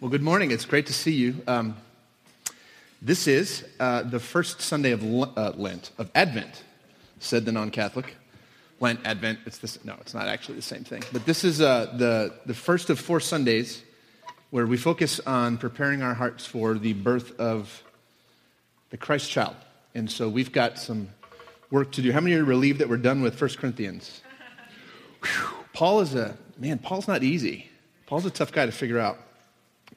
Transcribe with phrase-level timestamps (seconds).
[0.00, 0.52] Well, good morning.
[0.52, 1.42] It's great to see you.
[1.48, 1.76] Um,
[3.02, 6.62] this is uh, the first Sunday of L- uh, Lent, of Advent,
[7.18, 8.14] said the non Catholic.
[8.78, 11.02] Lent, Advent, it's this, no, it's not actually the same thing.
[11.12, 13.82] But this is uh, the, the first of four Sundays
[14.50, 17.82] where we focus on preparing our hearts for the birth of
[18.90, 19.56] the Christ child.
[19.96, 21.08] And so we've got some
[21.72, 22.12] work to do.
[22.12, 24.20] How many are relieved that we're done with 1 Corinthians?
[25.24, 25.48] Whew.
[25.72, 27.68] Paul is a, man, Paul's not easy.
[28.06, 29.18] Paul's a tough guy to figure out.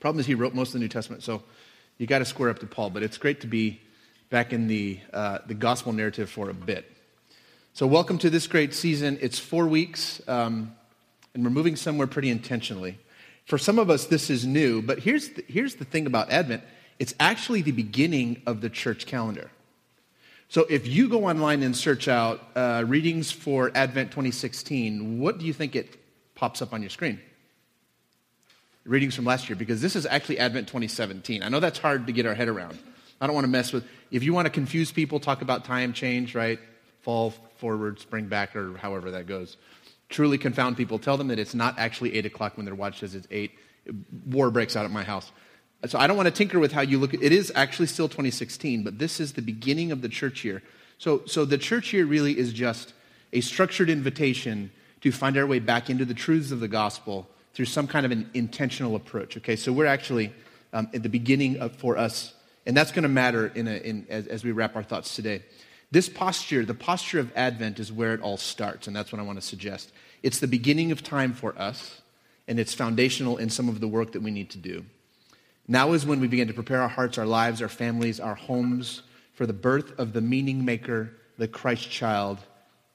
[0.01, 1.43] Problem is, he wrote most of the New Testament, so
[1.99, 2.89] you got to square up to Paul.
[2.89, 3.79] But it's great to be
[4.31, 6.91] back in the, uh, the gospel narrative for a bit.
[7.73, 9.19] So, welcome to this great season.
[9.21, 10.75] It's four weeks, um,
[11.35, 12.97] and we're moving somewhere pretty intentionally.
[13.45, 16.63] For some of us, this is new, but here's the, here's the thing about Advent
[16.97, 19.51] it's actually the beginning of the church calendar.
[20.49, 25.45] So, if you go online and search out uh, readings for Advent 2016, what do
[25.45, 25.95] you think it
[26.33, 27.19] pops up on your screen?
[28.85, 31.43] Readings from last year because this is actually Advent 2017.
[31.43, 32.77] I know that's hard to get our head around.
[33.19, 33.85] I don't want to mess with.
[34.09, 36.59] If you want to confuse people, talk about time change, right?
[37.01, 39.57] Fall forward, spring back, or however that goes.
[40.09, 40.97] Truly confound people.
[40.99, 43.51] Tell them that it's not actually 8 o'clock when their watch says it's 8.
[44.25, 45.31] War breaks out at my house.
[45.85, 47.13] So I don't want to tinker with how you look.
[47.13, 50.61] It is actually still 2016, but this is the beginning of the church year.
[50.97, 52.93] So, so the church year really is just
[53.33, 57.65] a structured invitation to find our way back into the truths of the gospel through
[57.65, 59.37] some kind of an intentional approach.
[59.37, 60.33] Okay, so we're actually
[60.73, 62.33] um, at the beginning of, for us,
[62.65, 65.43] and that's going to matter in a, in, as, as we wrap our thoughts today.
[65.91, 69.23] This posture, the posture of Advent, is where it all starts, and that's what I
[69.23, 69.91] want to suggest.
[70.23, 72.01] It's the beginning of time for us,
[72.47, 74.85] and it's foundational in some of the work that we need to do.
[75.67, 79.03] Now is when we begin to prepare our hearts, our lives, our families, our homes
[79.33, 82.39] for the birth of the meaning maker, the Christ child,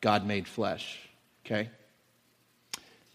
[0.01, 0.99] God made flesh.
[1.45, 1.71] Okay?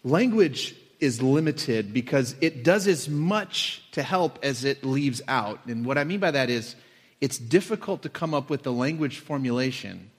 [0.04, 5.58] Language is limited because it does as much to help as it leaves out.
[5.66, 6.76] And what I mean by that is
[7.20, 10.10] it's difficult to come up with the language formulation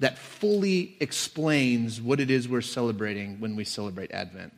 [0.00, 4.52] that fully explains what it is we're celebrating when we celebrate Advent.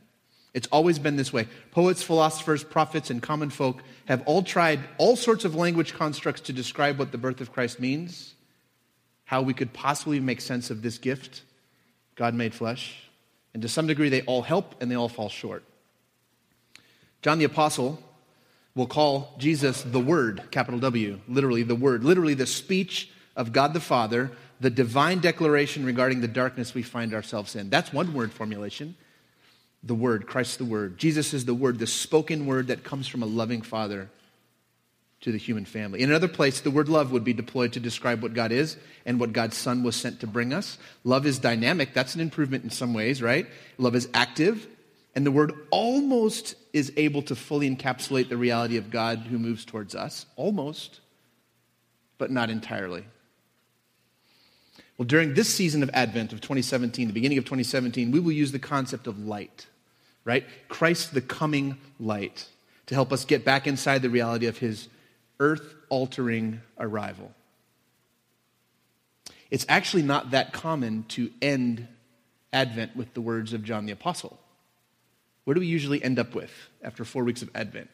[0.53, 1.47] It's always been this way.
[1.71, 6.53] Poets, philosophers, prophets, and common folk have all tried all sorts of language constructs to
[6.53, 8.33] describe what the birth of Christ means,
[9.25, 11.43] how we could possibly make sense of this gift,
[12.15, 13.06] God made flesh.
[13.57, 15.63] And to some degree, they all help and they all fall short.
[17.23, 17.99] John the Apostle
[18.75, 23.73] will call Jesus the Word, capital W, literally the Word, literally the speech of God
[23.73, 24.29] the Father,
[24.59, 27.71] the divine declaration regarding the darkness we find ourselves in.
[27.71, 28.95] That's one word formulation.
[29.81, 30.99] The Word, Christ the Word.
[30.99, 34.11] Jesus is the Word, the spoken word that comes from a loving Father
[35.21, 36.01] to the human family.
[36.01, 39.19] In another place, the word love would be deployed to describe what God is and
[39.19, 40.77] what God's Son was sent to bring us.
[41.03, 41.93] Love is dynamic.
[41.93, 43.47] That's an improvement in some ways, right?
[43.77, 44.67] Love is active.
[45.15, 49.65] And the word almost is able to fully encapsulate the reality of God who moves
[49.65, 50.27] towards us.
[50.35, 50.99] Almost,
[52.19, 53.03] but not entirely.
[54.97, 58.51] Well, during this season of Advent of 2017, the beginning of 2017, we will use
[58.51, 59.65] the concept of light,
[60.25, 60.45] right?
[60.69, 62.47] Christ, the coming light,
[62.87, 64.87] to help us get back inside the reality of his
[65.39, 67.31] earth altering arrival.
[69.49, 71.87] It's actually not that common to end
[72.51, 74.37] Advent with the words of John the Apostle.
[75.45, 76.51] What do we usually end up with
[76.83, 77.89] after four weeks of Advent?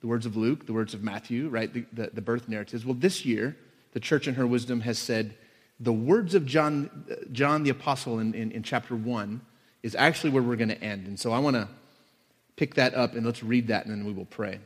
[0.00, 1.72] The words of Luke, the words of Matthew, right?
[1.72, 2.84] The, the, the birth narratives.
[2.84, 3.56] Well, this year,
[3.92, 5.36] the church in her wisdom has said
[5.78, 9.40] the words of John, John the Apostle in, in, in chapter 1
[9.84, 11.06] is actually where we're going to end.
[11.06, 11.68] And so I want to
[12.56, 14.58] pick that up and let's read that and then we will pray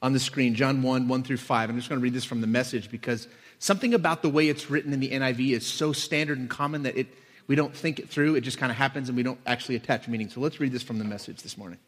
[0.00, 1.70] on the screen, John 1, 1 through 5.
[1.70, 3.26] I'm just going to read this from the message because
[3.58, 6.96] something about the way it's written in the NIV is so standard and common that
[6.96, 7.08] it,
[7.46, 8.36] we don't think it through.
[8.36, 10.28] It just kind of happens and we don't actually attach meaning.
[10.28, 11.78] So let's read this from the message this morning.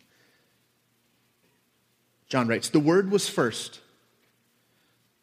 [2.28, 3.80] John writes The Word was first,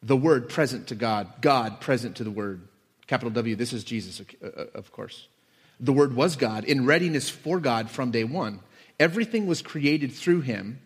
[0.02, 2.68] the Word present to God, God present to the Word.
[3.08, 5.28] Capital W, this is Jesus, uh, uh, of course.
[5.80, 8.60] The Word was God, in readiness for God from day one.
[9.00, 10.80] Everything was created through him.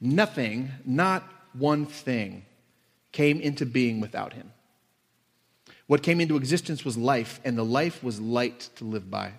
[0.00, 1.22] Nothing, not
[1.54, 2.44] one thing
[3.12, 4.52] came into being without him.
[5.86, 9.32] What came into existence was life, and the life was light to live by.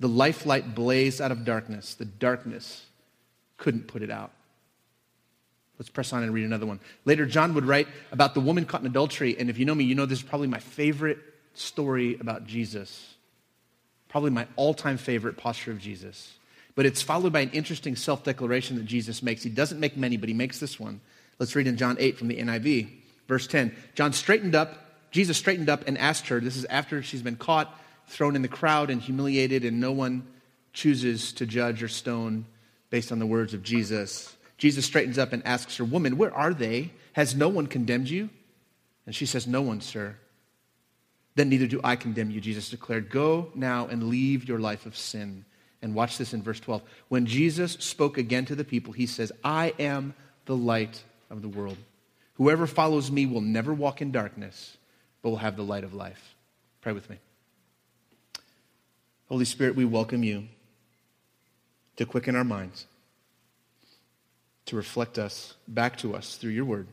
[0.00, 1.94] The life light blazed out of darkness.
[1.94, 2.86] The darkness
[3.56, 4.32] couldn't put it out.
[5.78, 6.78] Let's press on and read another one.
[7.04, 9.84] Later, John would write about the woman caught in adultery, and if you know me,
[9.84, 11.18] you know this is probably my favorite
[11.54, 13.14] story about Jesus.
[14.08, 16.34] Probably my all time favorite posture of Jesus.
[16.76, 19.42] But it's followed by an interesting self declaration that Jesus makes.
[19.42, 21.00] He doesn't make many, but he makes this one.
[21.38, 22.88] Let's read in John 8 from the NIV,
[23.28, 23.74] verse 10.
[23.94, 27.74] John straightened up, Jesus straightened up and asked her, this is after she's been caught,
[28.06, 30.26] thrown in the crowd, and humiliated, and no one
[30.72, 32.46] chooses to judge or stone
[32.90, 34.36] based on the words of Jesus.
[34.58, 36.92] Jesus straightens up and asks her, Woman, where are they?
[37.14, 38.28] Has no one condemned you?
[39.06, 40.16] And she says, No one, sir.
[41.34, 43.10] Then neither do I condemn you, Jesus declared.
[43.10, 45.44] Go now and leave your life of sin.
[45.82, 46.82] And watch this in verse 12.
[47.08, 50.14] When Jesus spoke again to the people, he says, I am
[50.46, 51.76] the light of the world.
[52.34, 54.76] Whoever follows me will never walk in darkness,
[55.22, 56.34] but will have the light of life.
[56.80, 57.18] Pray with me.
[59.28, 60.48] Holy Spirit, we welcome you
[61.96, 62.86] to quicken our minds,
[64.66, 66.88] to reflect us back to us through your word.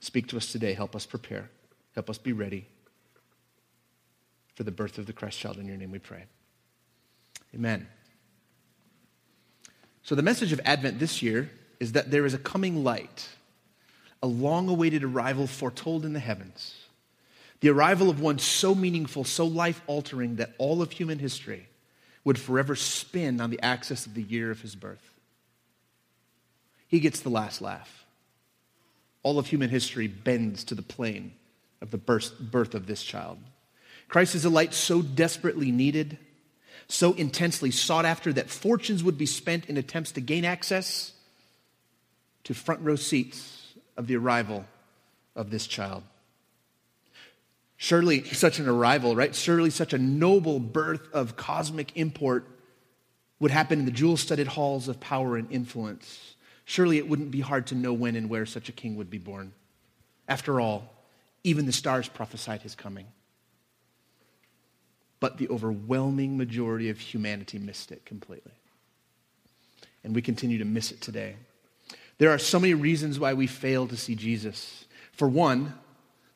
[0.00, 0.74] Speak to us today.
[0.74, 1.50] Help us prepare.
[1.94, 2.66] Help us be ready
[4.54, 5.58] for the birth of the Christ child.
[5.58, 6.24] In your name we pray.
[7.54, 7.86] Amen.
[10.02, 11.50] So, the message of Advent this year
[11.84, 13.28] is that there is a coming light,
[14.22, 16.74] a long awaited arrival foretold in the heavens.
[17.60, 21.68] The arrival of one so meaningful, so life altering that all of human history
[22.24, 25.12] would forever spin on the axis of the year of his birth.
[26.88, 28.06] He gets the last laugh.
[29.22, 31.34] All of human history bends to the plane
[31.82, 33.36] of the birth of this child.
[34.08, 36.16] Christ is a light so desperately needed,
[36.88, 41.10] so intensely sought after that fortunes would be spent in attempts to gain access
[42.44, 44.64] to front row seats of the arrival
[45.34, 46.02] of this child.
[47.76, 49.34] Surely such an arrival, right?
[49.34, 52.46] Surely such a noble birth of cosmic import
[53.40, 56.36] would happen in the jewel studded halls of power and influence.
[56.64, 59.18] Surely it wouldn't be hard to know when and where such a king would be
[59.18, 59.52] born.
[60.28, 60.90] After all,
[61.42, 63.06] even the stars prophesied his coming
[65.24, 68.52] but the overwhelming majority of humanity missed it completely.
[70.04, 71.36] And we continue to miss it today.
[72.18, 74.84] There are so many reasons why we fail to see Jesus.
[75.12, 75.74] For one,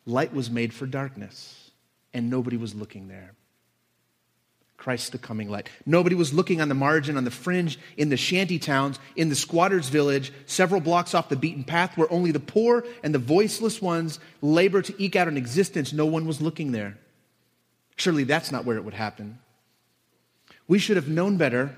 [0.06, 1.70] light was made for darkness,
[2.12, 3.34] and nobody was looking there.
[4.76, 5.68] Christ the coming light.
[5.84, 9.34] Nobody was looking on the margin, on the fringe, in the shanty towns, in the
[9.34, 13.82] squatter's village, several blocks off the beaten path where only the poor and the voiceless
[13.82, 15.92] ones labor to eke out an existence.
[15.92, 16.96] No one was looking there.
[17.96, 19.40] Surely that's not where it would happen.
[20.68, 21.76] We should have known better,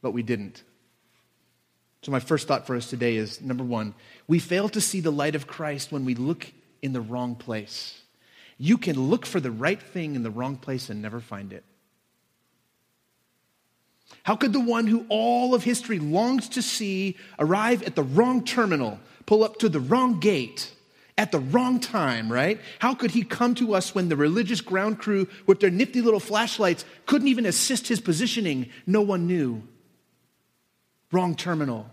[0.00, 0.62] but we didn't.
[2.02, 3.94] So, my first thought for us today is number one,
[4.26, 6.50] we fail to see the light of Christ when we look
[6.80, 8.00] in the wrong place.
[8.56, 11.64] You can look for the right thing in the wrong place and never find it.
[14.22, 18.44] How could the one who all of history longs to see arrive at the wrong
[18.44, 20.72] terminal, pull up to the wrong gate,
[21.16, 22.58] at the wrong time, right?
[22.78, 26.20] How could he come to us when the religious ground crew with their nifty little
[26.20, 28.70] flashlights couldn't even assist his positioning?
[28.86, 29.62] No one knew.
[31.12, 31.86] Wrong terminal.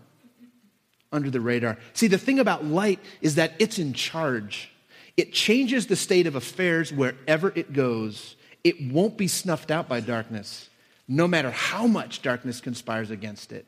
[1.10, 1.78] Under the radar.
[1.94, 4.70] See, the thing about light is that it's in charge.
[5.16, 8.36] It changes the state of affairs wherever it goes.
[8.62, 10.68] It won't be snuffed out by darkness,
[11.08, 13.64] no matter how much darkness conspires against it.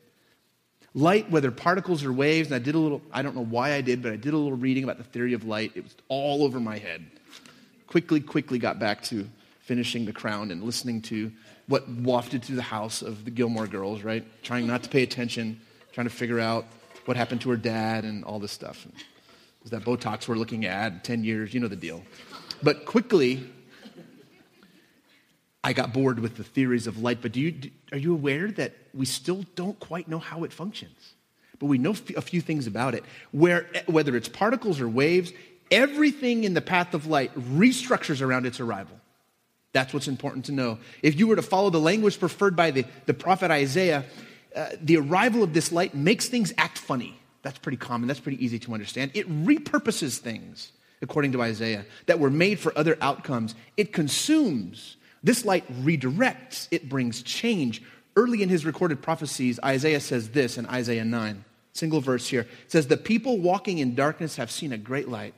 [0.93, 3.81] Light, whether particles or waves, and I did a little, I don't know why I
[3.81, 5.71] did, but I did a little reading about the theory of light.
[5.73, 7.05] It was all over my head.
[7.87, 9.27] Quickly, quickly got back to
[9.61, 11.31] finishing The Crown and listening to
[11.71, 14.25] what wafted through the house of the Gilmore girls, right?
[14.43, 15.61] Trying not to pay attention,
[15.93, 16.65] trying to figure out
[17.05, 18.85] what happened to her dad and all this stuff.
[19.63, 22.03] Is that Botox we're looking at, 10 years, you know the deal.
[22.61, 23.49] But quickly,
[25.63, 28.73] I got bored with the theories of light, but do you, are you aware that
[28.93, 31.13] we still don't quite know how it functions?
[31.57, 33.05] But we know a few things about it.
[33.31, 35.31] Where, whether it's particles or waves,
[35.71, 39.00] everything in the path of light restructures around its arrival.
[39.73, 40.79] That's what's important to know.
[41.01, 44.05] If you were to follow the language preferred by the, the prophet Isaiah,
[44.55, 47.17] uh, the arrival of this light makes things act funny.
[47.41, 48.07] That's pretty common.
[48.07, 49.11] That's pretty easy to understand.
[49.13, 53.55] It repurposes things, according to Isaiah, that were made for other outcomes.
[53.77, 57.81] It consumes this light redirects, it brings change.
[58.15, 62.41] Early in his recorded prophecies, Isaiah says this in Isaiah 9, single verse here.
[62.41, 65.33] It says, The people walking in darkness have seen a great light.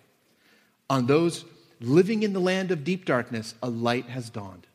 [0.90, 1.46] On those
[1.80, 4.68] living in the land of deep darkness, a light has dawned,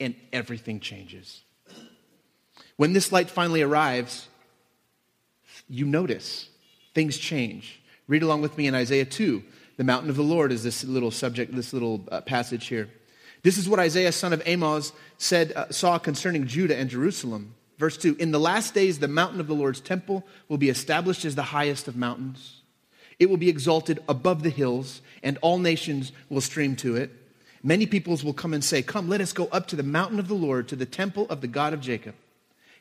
[0.00, 1.42] and everything changes.
[2.76, 4.28] When this light finally arrives,
[5.68, 6.48] you notice
[6.94, 7.80] things change.
[8.08, 9.42] Read along with me in Isaiah 2.
[9.76, 12.88] The mountain of the Lord is this little subject, this little uh, passage here.
[13.42, 17.54] This is what Isaiah, son of Amos, said, uh, saw concerning Judah and Jerusalem.
[17.78, 21.24] Verse 2 In the last days, the mountain of the Lord's temple will be established
[21.24, 22.55] as the highest of mountains.
[23.18, 27.10] It will be exalted above the hills, and all nations will stream to it.
[27.62, 30.28] Many peoples will come and say, Come, let us go up to the mountain of
[30.28, 32.14] the Lord, to the temple of the God of Jacob.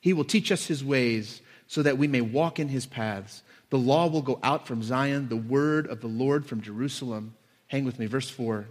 [0.02, 3.42] He will teach us his ways, so that we may walk in his paths.
[3.70, 7.36] The law will go out from Zion, the word of the Lord from Jerusalem.
[7.68, 8.68] Hang with me, verse 4.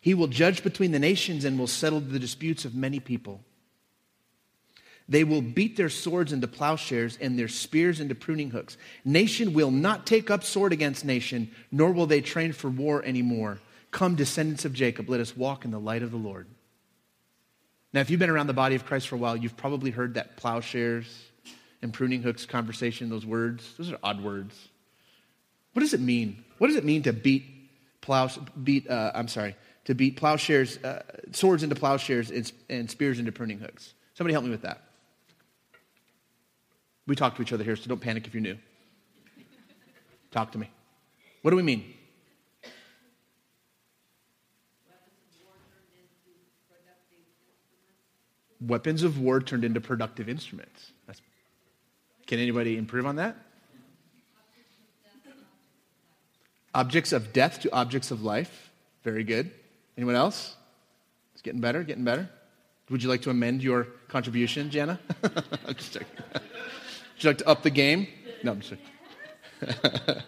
[0.00, 3.40] He will judge between the nations and will settle the disputes of many people.
[5.08, 8.76] They will beat their swords into plowshares and their spears into pruning hooks.
[9.04, 13.58] Nation will not take up sword against nation, nor will they train for war anymore.
[13.90, 16.46] Come, descendants of Jacob, let us walk in the light of the Lord.
[17.94, 20.14] Now, if you've been around the body of Christ for a while, you've probably heard
[20.14, 21.06] that plowshares
[21.80, 23.74] and pruning hooks conversation, those words.
[23.78, 24.68] Those are odd words.
[25.72, 26.44] What does it mean?
[26.58, 27.44] What does it mean to beat
[28.02, 28.28] plow,
[28.62, 33.32] beat, uh, I'm sorry, to beat plowshares, uh, swords into plowshares and, and spears into
[33.32, 33.94] pruning hooks?
[34.12, 34.82] Somebody help me with that.
[37.08, 38.58] We talk to each other here, so don't panic if you're new.
[40.30, 40.68] Talk to me.
[41.40, 41.94] What do we mean?
[48.60, 50.92] Weapons of war turned into productive instruments.
[51.06, 51.22] That's,
[52.26, 53.36] can anybody improve on that?
[56.74, 58.70] Objects of death to objects of life.
[59.02, 59.50] Very good.
[59.96, 60.56] Anyone else?
[61.32, 62.28] It's getting better, getting better.
[62.90, 65.00] Would you like to amend your contribution, Jana?
[65.66, 66.08] I'm just checking.
[67.18, 68.06] Would you like to up the game?
[68.44, 68.80] No, I'm just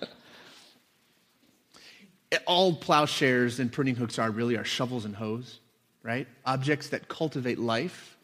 [2.48, 5.60] All plowshares and pruning hooks are really are shovels and hoes,
[6.02, 6.26] right?
[6.44, 8.16] Objects that cultivate life.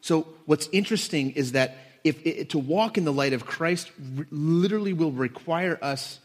[0.00, 3.92] So what's interesting is that if it, to walk in the light of Christ
[4.30, 6.18] literally will require us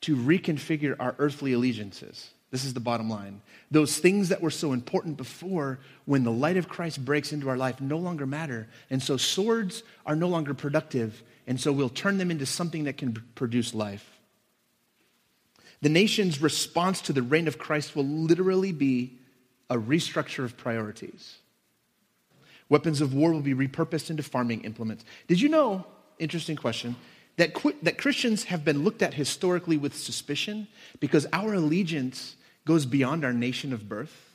[0.00, 2.30] to reconfigure our earthly allegiances.
[2.54, 3.42] This is the bottom line.
[3.72, 7.56] Those things that were so important before, when the light of Christ breaks into our
[7.56, 8.68] life, no longer matter.
[8.90, 12.96] And so swords are no longer productive and so we'll turn them into something that
[12.96, 14.08] can produce life.
[15.82, 19.18] The nation's response to the reign of Christ will literally be
[19.68, 21.38] a restructure of priorities.
[22.68, 25.04] Weapons of war will be repurposed into farming implements.
[25.26, 25.84] Did you know,
[26.20, 26.94] interesting question,
[27.36, 30.68] that, that Christians have been looked at historically with suspicion
[31.00, 34.30] because our allegiance goes beyond our nation of birth?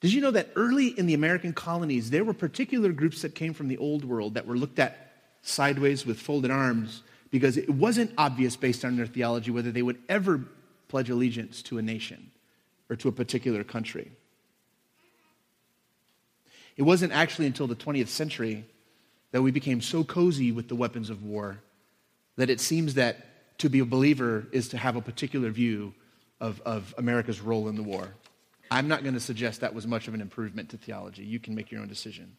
[0.00, 3.54] Did you know that early in the American colonies, there were particular groups that came
[3.54, 8.12] from the old world that were looked at sideways with folded arms because it wasn't
[8.18, 10.42] obvious based on their theology whether they would ever
[10.88, 12.30] pledge allegiance to a nation
[12.90, 14.10] or to a particular country.
[16.76, 18.64] It wasn't actually until the 20th century
[19.30, 21.58] that we became so cozy with the weapons of war
[22.36, 25.94] that it seems that to be a believer is to have a particular view
[26.42, 28.08] of, of America's role in the war.
[28.70, 31.22] I'm not going to suggest that was much of an improvement to theology.
[31.22, 32.36] You can make your own decision.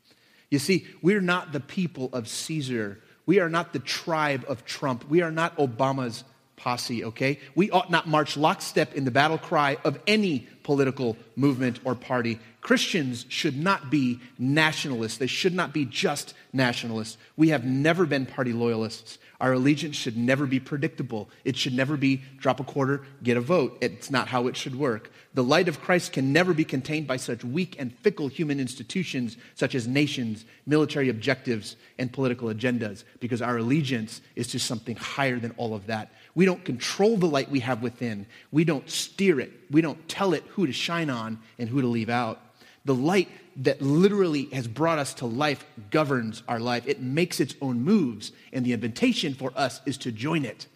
[0.51, 2.99] You see, we're not the people of Caesar.
[3.25, 5.09] We are not the tribe of Trump.
[5.09, 7.39] We are not Obama's posse, okay?
[7.55, 12.39] We ought not march lockstep in the battle cry of any political movement or party.
[12.61, 15.17] Christians should not be nationalists.
[15.17, 17.17] They should not be just nationalists.
[17.35, 19.17] We have never been party loyalists.
[19.41, 21.29] Our allegiance should never be predictable.
[21.43, 23.77] It should never be drop a quarter, get a vote.
[23.81, 25.11] It's not how it should work.
[25.33, 29.35] The light of Christ can never be contained by such weak and fickle human institutions
[29.55, 35.39] such as nations, military objectives, and political agendas, because our allegiance is to something higher
[35.39, 36.13] than all of that.
[36.35, 40.33] We don't control the light we have within, we don't steer it, we don't tell
[40.33, 42.41] it who to shine on and who to leave out.
[42.85, 46.87] The light that literally has brought us to life governs our life.
[46.87, 50.67] It makes its own moves, and the invitation for us is to join it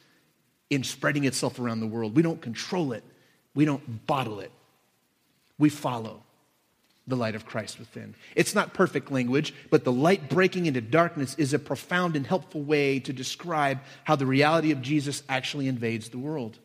[0.69, 2.15] in spreading itself around the world.
[2.15, 3.03] We don't control it,
[3.55, 4.51] we don't bottle it.
[5.57, 6.21] We follow
[7.07, 8.15] the light of Christ within.
[8.35, 12.61] It's not perfect language, but the light breaking into darkness is a profound and helpful
[12.61, 16.59] way to describe how the reality of Jesus actually invades the world.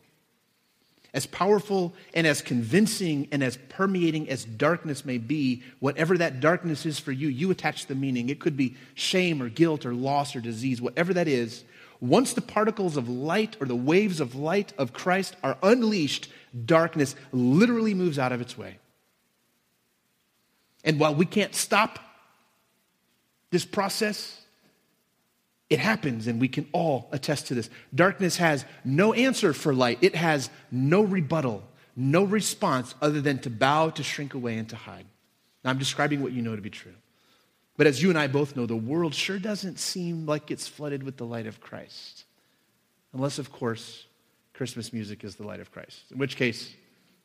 [1.15, 6.87] As powerful and as convincing and as permeating as darkness may be, whatever that darkness
[6.87, 8.31] is for you, you attach the meaning.
[8.31, 11.65] It could be shame or guilt or loss or disease, whatever that is.
[12.01, 16.29] Once the particles of light or the waves of light of Christ are unleashed,
[16.65, 18.79] darkness literally moves out of its way.
[20.85, 21.99] And while we can't stop
[23.51, 24.41] this process,
[25.71, 27.71] it happens, and we can all attest to this.
[27.95, 31.63] Darkness has no answer for light, it has no rebuttal,
[31.97, 35.07] no response other than to bow, to shrink away, and to hide.
[35.65, 36.93] Now, I'm describing what you know to be true.
[37.77, 41.03] But as you and I both know, the world sure doesn't seem like it's flooded
[41.03, 42.25] with the light of Christ.
[43.15, 44.05] Unless, of course,
[44.53, 46.75] Christmas music is the light of Christ, in which case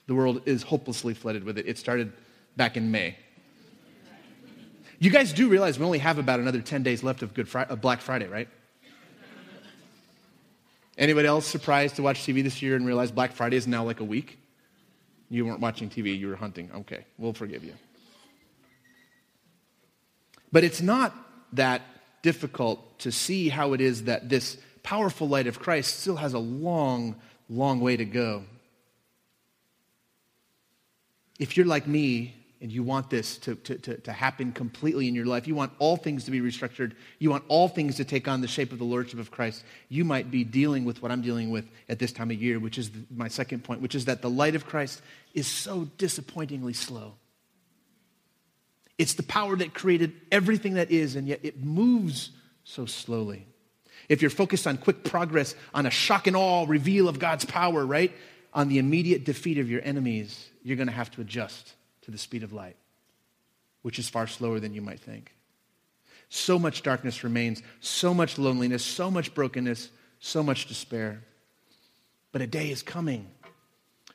[0.05, 1.67] the world is hopelessly flooded with it.
[1.67, 2.13] It started
[2.55, 3.17] back in May.
[4.99, 7.75] You guys do realize we only have about another 10 days left of Good Friday,
[7.75, 8.47] Black Friday, right?
[10.97, 13.99] Anybody else surprised to watch TV this year and realize Black Friday is now like
[13.99, 14.39] a week?
[15.29, 16.71] You weren't watching TV, you were hunting.
[16.73, 17.73] Okay, we'll forgive you.
[20.51, 21.13] But it's not
[21.53, 21.83] that
[22.23, 26.39] difficult to see how it is that this powerful light of Christ still has a
[26.39, 27.15] long,
[27.49, 28.43] long way to go.
[31.37, 35.15] If you're like me, and you want this to, to, to, to, happen completely in
[35.15, 38.27] your life, you want all things to be restructured, you want all things to take
[38.27, 41.21] on the shape of the Lordship of Christ, you might be dealing with what I'm
[41.21, 44.21] dealing with at this time of year, which is my second point, which is that
[44.21, 45.01] the light of Christ
[45.33, 47.13] is so disappointingly slow.
[48.97, 52.31] It's the power that created everything that is, and yet it moves
[52.63, 53.45] so slowly.
[54.09, 57.85] If you're focused on quick progress, on a shock and awe reveal of God's power,
[57.85, 58.11] right?
[58.53, 61.73] On the immediate defeat of your enemies, you're going to have to adjust
[62.07, 62.77] to the speed of light,
[63.81, 65.33] which is far slower than you might think.
[66.29, 69.89] So much darkness remains, so much loneliness, so much brokenness,
[70.21, 71.21] so much despair.
[72.31, 73.27] But a day is coming.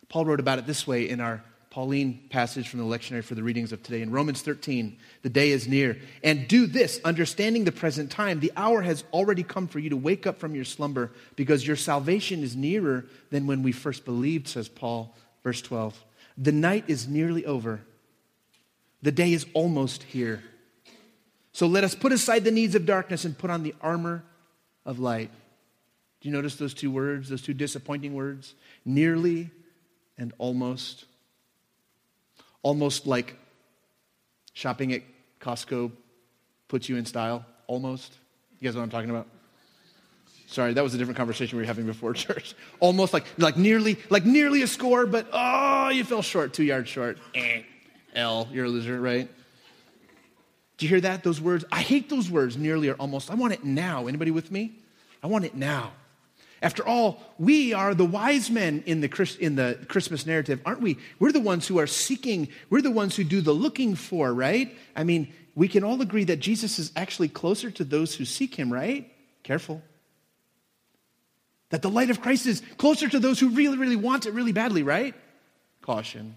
[0.09, 3.43] Paul wrote about it this way in our Pauline passage from the lectionary for the
[3.43, 4.01] readings of today.
[4.01, 5.99] In Romans 13, the day is near.
[6.25, 9.99] And do this, understanding the present time, the hour has already come for you to
[9.99, 14.49] wake up from your slumber because your salvation is nearer than when we first believed,
[14.49, 16.03] says Paul, verse 12.
[16.37, 17.81] The night is nearly over.
[19.03, 20.43] The day is almost here.
[21.53, 24.25] So let us put aside the needs of darkness and put on the armor
[24.87, 25.31] of light.
[26.21, 28.55] Do you notice those two words, those two disappointing words?
[28.85, 29.51] Nearly
[30.17, 31.05] and almost.
[32.63, 33.37] Almost like
[34.53, 35.03] shopping at
[35.41, 35.91] Costco
[36.69, 37.45] puts you in style.
[37.67, 38.17] Almost.
[38.61, 39.27] You guys know what I'm talking about?
[40.53, 42.55] Sorry, that was a different conversation we were having before church.
[42.79, 46.91] Almost like, like nearly, like nearly a score, but oh, you fell short, two yards
[46.91, 47.19] short.
[47.35, 47.63] Eh,
[48.15, 49.31] L, you're a loser, right?
[50.77, 51.23] Do you hear that?
[51.23, 51.65] Those words?
[51.73, 53.31] I hate those words, nearly or almost.
[53.31, 54.09] I want it now.
[54.09, 54.73] Anybody with me?
[55.23, 55.93] I want it now.
[56.61, 60.99] After all, we are the wise men in the, in the Christmas narrative, aren't we?
[61.19, 64.77] We're the ones who are seeking, we're the ones who do the looking for, right?
[64.95, 68.55] I mean, we can all agree that Jesus is actually closer to those who seek
[68.55, 69.11] him, right?
[69.45, 69.83] Careful.
[71.73, 74.53] That the light of Christ is closer to those who really, really want it really
[74.53, 75.15] badly, right?
[75.81, 76.37] Caution.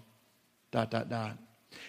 [0.70, 1.36] Dot, dot, dot.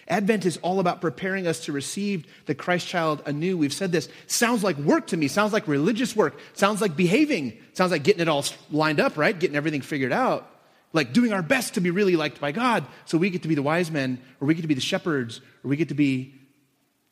[0.06, 3.56] Advent is all about preparing us to receive the Christ child anew.
[3.56, 4.10] We've said this.
[4.26, 5.28] Sounds like work to me.
[5.28, 6.38] Sounds like religious work.
[6.52, 7.56] Sounds like behaving.
[7.72, 9.38] Sounds like getting it all lined up, right?
[9.38, 10.46] Getting everything figured out.
[10.92, 12.84] Like doing our best to be really liked by God.
[13.06, 15.40] So we get to be the wise men, or we get to be the shepherds,
[15.64, 16.34] or we get to be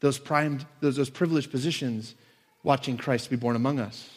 [0.00, 2.14] those primed, those, those privileged positions
[2.62, 4.10] watching Christ be born among us.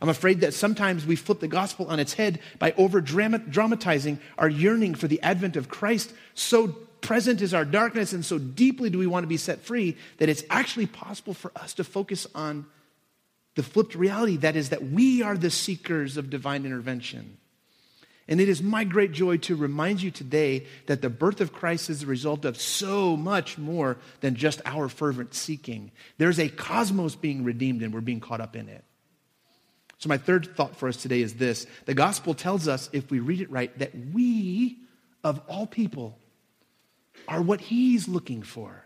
[0.00, 4.48] I'm afraid that sometimes we flip the gospel on its head by over dramatizing our
[4.48, 6.12] yearning for the advent of Christ.
[6.34, 6.68] So
[7.00, 10.28] present is our darkness, and so deeply do we want to be set free that
[10.28, 12.66] it's actually possible for us to focus on
[13.56, 17.38] the flipped reality that is, that we are the seekers of divine intervention.
[18.28, 21.88] And it is my great joy to remind you today that the birth of Christ
[21.88, 25.90] is the result of so much more than just our fervent seeking.
[26.18, 28.84] There's a cosmos being redeemed, and we're being caught up in it.
[29.98, 33.18] So, my third thought for us today is this the gospel tells us, if we
[33.20, 34.78] read it right, that we,
[35.24, 36.18] of all people,
[37.26, 38.84] are what he's looking for.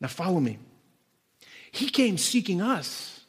[0.00, 0.58] Now, follow me.
[1.70, 3.20] He came seeking us.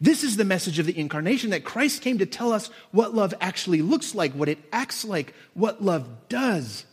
[0.00, 3.34] This is the message of the incarnation that Christ came to tell us what love
[3.40, 6.86] actually looks like, what it acts like, what love does.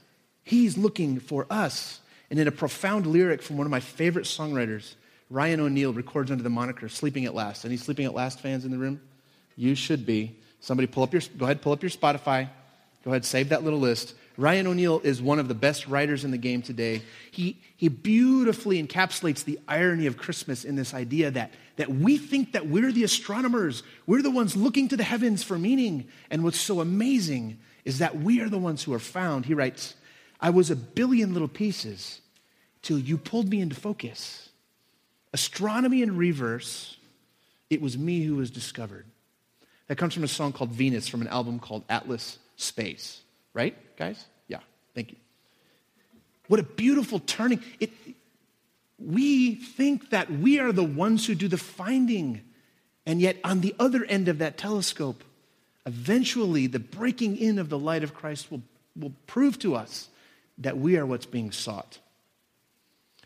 [0.43, 2.01] He's looking for us.
[2.29, 4.93] And in a profound lyric from one of my favorite songwriters,
[5.29, 7.65] Ryan O'Neal records under the moniker Sleeping at Last.
[7.65, 8.99] Any Sleeping at Last fans in the room?
[9.55, 10.37] You should be.
[10.59, 12.49] Somebody pull up your, go ahead, pull up your Spotify.
[13.05, 14.15] Go ahead, save that little list.
[14.37, 17.01] Ryan O'Neal is one of the best writers in the game today.
[17.31, 22.53] He, he beautifully encapsulates the irony of Christmas in this idea that, that we think
[22.53, 26.07] that we're the astronomers, we're the ones looking to the heavens for meaning.
[26.29, 29.45] And what's so amazing is that we are the ones who are found.
[29.45, 29.95] He writes,
[30.41, 32.21] I was a billion little pieces
[32.81, 34.48] till you pulled me into focus.
[35.33, 36.97] Astronomy in reverse,
[37.69, 39.05] it was me who was discovered.
[39.87, 43.21] That comes from a song called Venus from an album called Atlas Space.
[43.53, 44.25] Right, guys?
[44.47, 44.59] Yeah,
[44.93, 45.17] thank you.
[46.47, 47.63] What a beautiful turning.
[47.79, 47.91] It,
[48.97, 52.41] we think that we are the ones who do the finding.
[53.05, 55.23] And yet, on the other end of that telescope,
[55.85, 58.61] eventually the breaking in of the light of Christ will,
[58.95, 60.09] will prove to us
[60.57, 61.99] that we are what's being sought.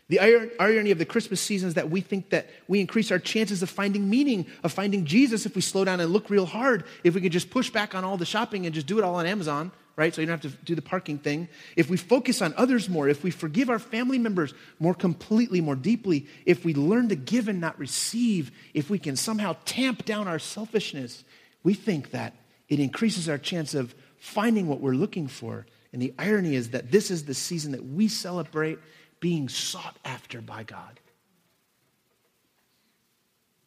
[0.08, 3.62] The irony of the Christmas season is that we think that we increase our chances
[3.62, 7.14] of finding meaning, of finding Jesus, if we slow down and look real hard, if
[7.14, 9.24] we can just push back on all the shopping and just do it all on
[9.24, 10.14] Amazon, right?
[10.14, 11.48] So you don't have to do the parking thing.
[11.74, 15.76] If we focus on others more, if we forgive our family members more completely, more
[15.76, 20.28] deeply, if we learn to give and not receive, if we can somehow tamp down
[20.28, 21.24] our selfishness,
[21.62, 22.34] we think that
[22.68, 25.64] it increases our chance of finding what we're looking for.
[25.94, 28.78] And the irony is that this is the season that we celebrate
[29.24, 31.00] being sought after by God.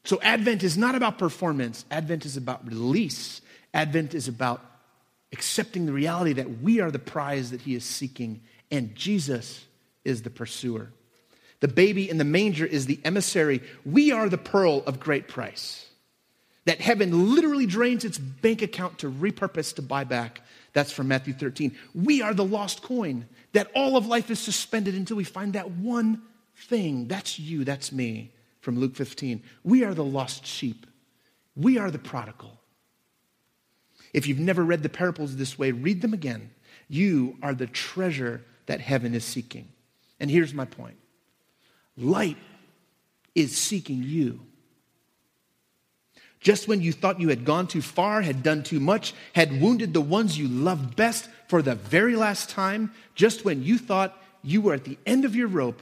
[0.04, 3.42] So, Advent is not about performance, Advent is about release.
[3.74, 4.64] Advent is about
[5.34, 9.66] accepting the reality that we are the prize that He is seeking, and Jesus
[10.06, 10.92] is the pursuer.
[11.62, 13.64] The baby in the manger is the emissary.
[13.84, 15.88] We are the pearl of great price.
[16.66, 20.42] That heaven literally drains its bank account to repurpose to buy back.
[20.74, 21.76] That's from Matthew 13.
[21.96, 23.26] We are the lost coin.
[23.58, 26.22] That all of life is suspended until we find that one
[26.56, 27.08] thing.
[27.08, 29.42] That's you, that's me, from Luke 15.
[29.64, 30.86] We are the lost sheep.
[31.56, 32.60] We are the prodigal.
[34.14, 36.52] If you've never read the parables this way, read them again.
[36.88, 39.70] You are the treasure that heaven is seeking.
[40.20, 40.98] And here's my point
[41.98, 42.38] light
[43.34, 44.40] is seeking you.
[46.42, 49.96] Just when you thought you had gone too far, had done too much, had wounded
[49.96, 54.62] the ones you loved best for the very last time, just when you thought you
[54.62, 55.82] were at the end of your rope,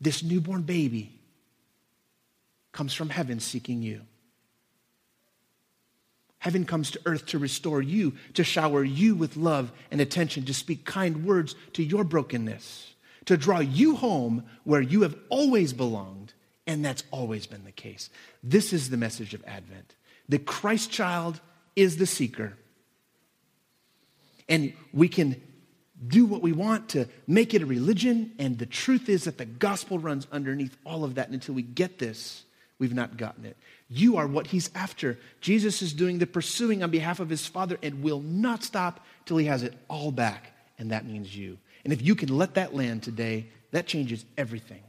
[0.00, 1.12] this newborn baby
[2.72, 4.02] comes from heaven seeking you.
[6.38, 10.54] Heaven comes to earth to restore you, to shower you with love and attention, to
[10.54, 12.94] speak kind words to your brokenness,
[13.26, 16.32] to draw you home where you have always belonged,
[16.66, 18.08] and that's always been the case.
[18.42, 19.94] This is the message of Advent.
[20.30, 21.40] The Christ child
[21.76, 22.56] is the seeker.
[24.50, 25.40] And we can
[26.06, 29.44] do what we want to make it a religion, and the truth is that the
[29.44, 31.26] gospel runs underneath all of that.
[31.26, 32.44] And until we get this,
[32.78, 33.56] we've not gotten it.
[33.88, 35.18] You are what he's after.
[35.40, 39.36] Jesus is doing the pursuing on behalf of his Father and will not stop till
[39.36, 41.58] he has it all back, and that means you.
[41.84, 44.82] And if you can let that land today, that changes everything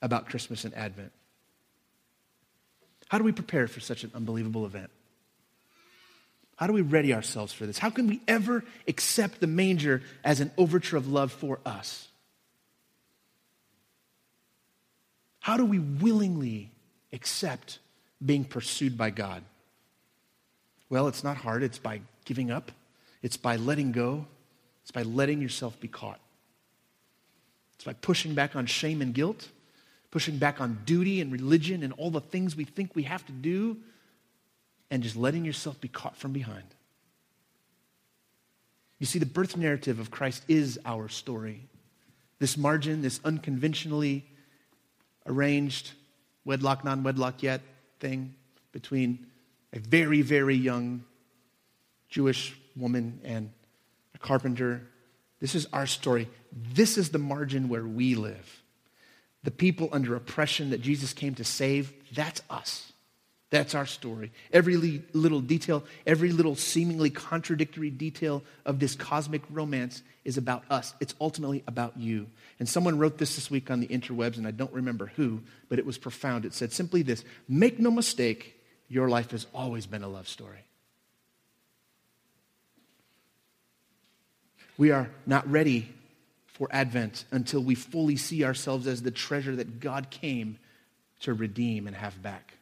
[0.00, 1.12] about Christmas and Advent.
[3.08, 4.90] How do we prepare for such an unbelievable event?
[6.56, 7.78] How do we ready ourselves for this?
[7.78, 12.08] How can we ever accept the manger as an overture of love for us?
[15.40, 16.70] How do we willingly
[17.12, 17.80] accept
[18.24, 19.42] being pursued by God?
[20.88, 21.62] Well, it's not hard.
[21.62, 22.70] It's by giving up,
[23.22, 24.26] it's by letting go,
[24.82, 26.20] it's by letting yourself be caught.
[27.74, 29.48] It's by pushing back on shame and guilt,
[30.12, 33.32] pushing back on duty and religion and all the things we think we have to
[33.32, 33.78] do,
[34.92, 36.66] and just letting yourself be caught from behind.
[38.98, 41.62] You see, the birth narrative of Christ is our story.
[42.38, 44.26] This margin, this unconventionally
[45.26, 45.92] arranged
[46.44, 47.62] wedlock, non wedlock yet
[48.00, 48.34] thing
[48.72, 49.26] between
[49.72, 51.04] a very, very young
[52.10, 53.50] Jewish woman and
[54.14, 54.82] a carpenter.
[55.40, 56.28] This is our story.
[56.52, 58.62] This is the margin where we live.
[59.42, 62.91] The people under oppression that Jesus came to save, that's us.
[63.52, 64.32] That's our story.
[64.50, 64.78] Every
[65.12, 70.94] little detail, every little seemingly contradictory detail of this cosmic romance is about us.
[71.00, 72.28] It's ultimately about you.
[72.58, 75.78] And someone wrote this this week on the interwebs, and I don't remember who, but
[75.78, 76.46] it was profound.
[76.46, 80.64] It said simply this Make no mistake, your life has always been a love story.
[84.78, 85.92] We are not ready
[86.46, 90.58] for Advent until we fully see ourselves as the treasure that God came
[91.20, 92.54] to redeem and have back.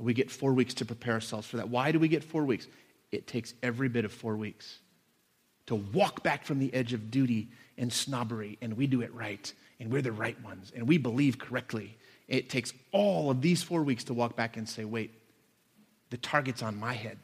[0.00, 1.68] We get four weeks to prepare ourselves for that.
[1.68, 2.66] Why do we get four weeks?
[3.12, 4.78] It takes every bit of four weeks
[5.66, 9.52] to walk back from the edge of duty and snobbery, and we do it right,
[9.78, 11.96] and we're the right ones, and we believe correctly.
[12.28, 15.12] It takes all of these four weeks to walk back and say, wait,
[16.10, 17.18] the target's on my head,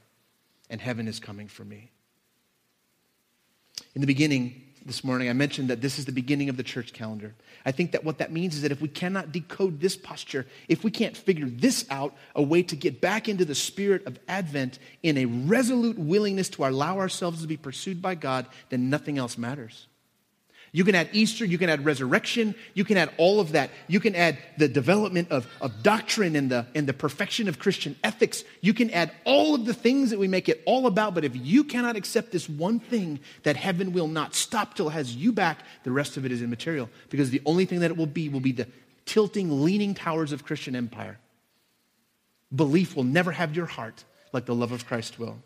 [0.68, 1.90] and heaven is coming for me.
[3.94, 6.92] In the beginning, this morning, I mentioned that this is the beginning of the church
[6.92, 7.34] calendar.
[7.64, 10.84] I think that what that means is that if we cannot decode this posture, if
[10.84, 14.78] we can't figure this out, a way to get back into the spirit of Advent
[15.02, 19.36] in a resolute willingness to allow ourselves to be pursued by God, then nothing else
[19.36, 19.86] matters.
[20.76, 23.70] You can add Easter, you can add resurrection, you can add all of that.
[23.88, 27.96] You can add the development of, of doctrine and the, and the perfection of Christian
[28.04, 28.44] ethics.
[28.60, 31.14] You can add all of the things that we make it all about.
[31.14, 34.92] But if you cannot accept this one thing that heaven will not stop till it
[34.92, 36.90] has you back, the rest of it is immaterial.
[37.08, 38.68] Because the only thing that it will be will be the
[39.06, 41.18] tilting, leaning towers of Christian empire.
[42.54, 45.38] Belief will never have your heart like the love of Christ will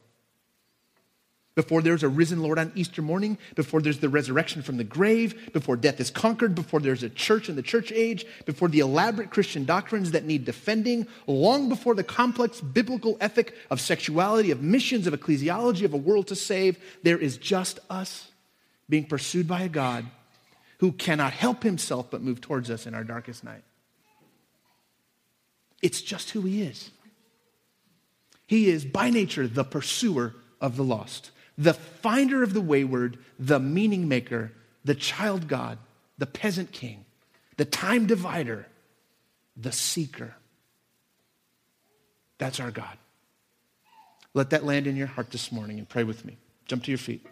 [1.54, 5.52] before there's a risen Lord on Easter morning, before there's the resurrection from the grave,
[5.52, 9.30] before death is conquered, before there's a church in the church age, before the elaborate
[9.30, 15.06] Christian doctrines that need defending, long before the complex biblical ethic of sexuality, of missions,
[15.06, 18.30] of ecclesiology, of a world to save, there is just us
[18.88, 20.06] being pursued by a God
[20.78, 23.62] who cannot help himself but move towards us in our darkest night.
[25.82, 26.90] It's just who he is.
[28.46, 31.30] He is by nature the pursuer of the lost
[31.60, 34.50] the finder of the wayward, the meaning maker,
[34.82, 35.76] the child God,
[36.16, 37.04] the peasant king,
[37.58, 38.66] the time divider,
[39.58, 40.34] the seeker.
[42.38, 42.96] That's our God.
[44.32, 46.38] Let that land in your heart this morning and pray with me.
[46.64, 47.26] Jump to your feet.